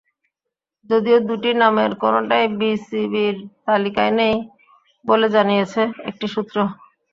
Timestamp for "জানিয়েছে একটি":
5.35-6.25